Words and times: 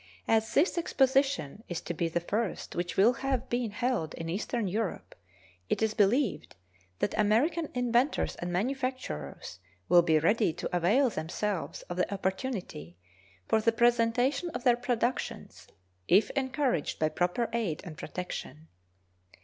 As 0.27 0.55
this 0.55 0.79
exposition 0.79 1.63
is 1.69 1.79
to 1.81 1.93
be 1.93 2.09
the 2.09 2.19
first 2.19 2.75
which 2.75 2.97
will 2.97 3.13
have 3.21 3.49
been 3.49 3.69
held 3.69 4.15
in 4.15 4.29
eastern 4.29 4.67
Europe, 4.67 5.13
it 5.69 5.83
is 5.83 5.93
believed 5.93 6.55
that 6.97 7.13
American 7.19 7.69
inventors 7.75 8.35
and 8.37 8.51
manufacturers 8.51 9.59
will 9.87 10.01
be 10.01 10.17
ready 10.17 10.53
to 10.53 10.75
avail 10.75 11.11
themselves 11.11 11.83
of 11.83 11.97
the 11.97 12.11
opportunity 12.11 12.97
for 13.47 13.61
the 13.61 13.71
presentation 13.71 14.49
of 14.55 14.63
their 14.63 14.75
productions 14.75 15.67
if 16.07 16.31
encouraged 16.31 16.97
by 16.97 17.07
proper 17.07 17.47
aid 17.53 17.81
and 17.83 17.95
protection. 17.95 18.69